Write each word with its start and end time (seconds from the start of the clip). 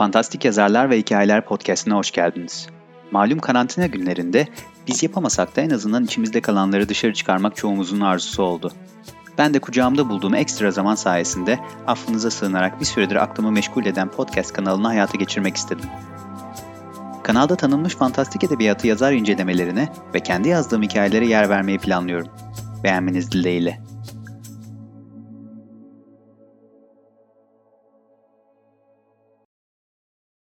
Fantastik 0.00 0.44
Yazarlar 0.44 0.90
ve 0.90 0.98
Hikayeler 0.98 1.44
Podcast'ine 1.44 1.94
hoş 1.94 2.10
geldiniz. 2.10 2.66
Malum 3.10 3.38
karantina 3.38 3.86
günlerinde 3.86 4.48
biz 4.88 5.02
yapamasak 5.02 5.56
da 5.56 5.60
en 5.60 5.70
azından 5.70 6.04
içimizde 6.04 6.40
kalanları 6.40 6.88
dışarı 6.88 7.14
çıkarmak 7.14 7.56
çoğumuzun 7.56 8.00
arzusu 8.00 8.42
oldu. 8.42 8.72
Ben 9.38 9.54
de 9.54 9.58
kucağımda 9.58 10.08
bulduğum 10.08 10.34
ekstra 10.34 10.70
zaman 10.70 10.94
sayesinde 10.94 11.58
affınıza 11.86 12.30
sığınarak 12.30 12.80
bir 12.80 12.84
süredir 12.84 13.16
aklımı 13.16 13.52
meşgul 13.52 13.86
eden 13.86 14.10
podcast 14.10 14.52
kanalını 14.52 14.86
hayata 14.86 15.18
geçirmek 15.18 15.56
istedim. 15.56 15.90
Kanalda 17.22 17.56
tanınmış 17.56 17.94
fantastik 17.94 18.44
edebiyatı 18.44 18.86
yazar 18.86 19.12
incelemelerine 19.12 19.88
ve 20.14 20.20
kendi 20.20 20.48
yazdığım 20.48 20.82
hikayelere 20.82 21.26
yer 21.26 21.48
vermeyi 21.48 21.78
planlıyorum. 21.78 22.28
Beğenmeniz 22.84 23.32
dileğiyle. 23.32 23.89